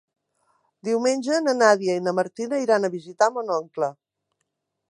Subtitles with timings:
[0.87, 3.91] Diumenge na Nàdia i na Martina iran a visitar mon oncle.